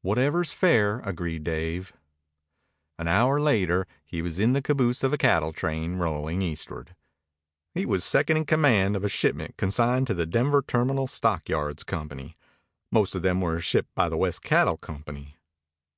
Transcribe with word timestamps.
"Whatever's 0.00 0.54
fair," 0.54 1.00
agreed 1.00 1.44
Dave. 1.44 1.92
An 2.98 3.06
hour 3.06 3.38
later 3.38 3.86
he 4.02 4.22
was 4.22 4.38
in 4.38 4.54
the 4.54 4.62
caboose 4.62 5.02
of 5.04 5.12
a 5.12 5.18
cattle 5.18 5.52
train 5.52 5.96
rolling 5.96 6.40
eastward. 6.40 6.96
He 7.74 7.84
was 7.84 8.02
second 8.02 8.38
in 8.38 8.46
command 8.46 8.96
of 8.96 9.04
a 9.04 9.10
shipment 9.10 9.58
consigned 9.58 10.06
to 10.06 10.14
the 10.14 10.24
Denver 10.24 10.62
Terminal 10.66 11.06
Stockyards 11.06 11.84
Company. 11.84 12.34
Most 12.90 13.14
of 13.14 13.20
them 13.20 13.42
were 13.42 13.60
shipped 13.60 13.94
by 13.94 14.08
the 14.08 14.16
West 14.16 14.40
Cattle 14.40 14.78
Company. 14.78 15.36